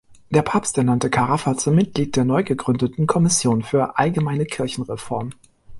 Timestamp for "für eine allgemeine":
3.61-4.45